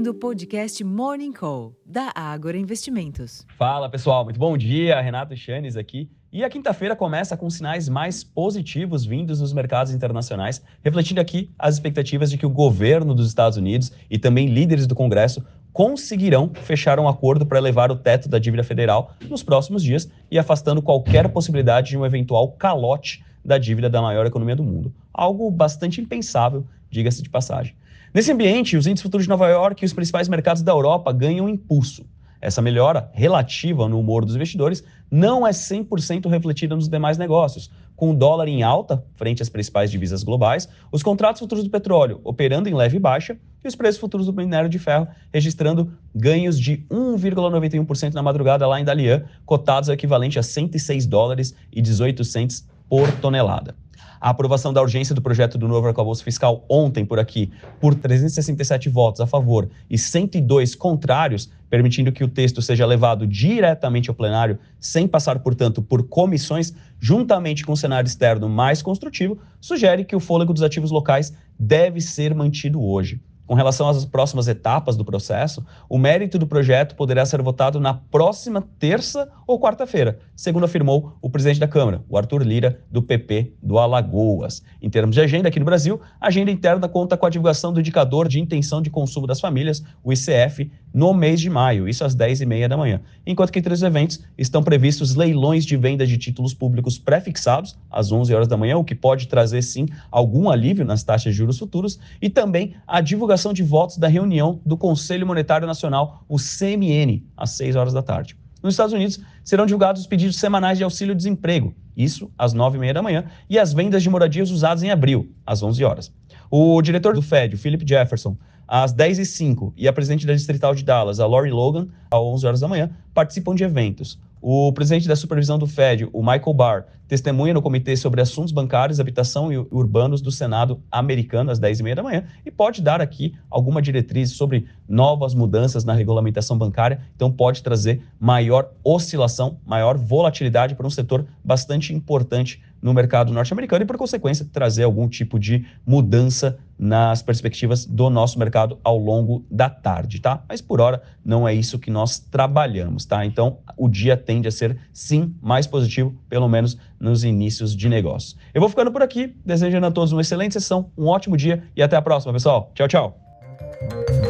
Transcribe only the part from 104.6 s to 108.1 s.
do Conselho Monetário Nacional, o CMN, às 6 horas da